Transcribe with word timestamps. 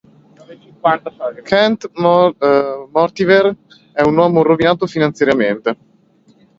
Kent 1.45 1.91
Mortimer 1.95 3.55
è 3.93 4.01
un 4.01 4.17
uomo 4.17 4.41
rovinato 4.41 4.87
finanziariamente. 4.87 5.77